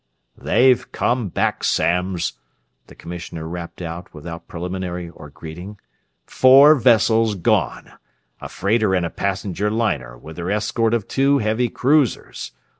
[0.35, 2.33] "They've come back, Samms!"
[2.87, 5.77] the Commissioner rapped out, without preliminary or greeting.
[6.25, 7.91] "Four vessels gone
[8.39, 12.51] a freighter and a passenger liner, with her escort of two heavy cruisers.